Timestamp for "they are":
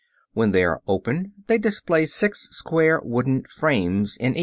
0.49-0.81